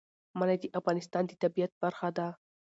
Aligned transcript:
منی 0.39 0.57
د 0.61 0.65
افغانستان 0.79 1.23
د 1.27 1.31
طبیعت 1.43 1.71
برخه 1.83 2.09
ده. 2.17 2.27